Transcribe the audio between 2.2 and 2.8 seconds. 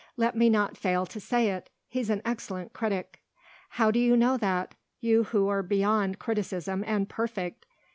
excellent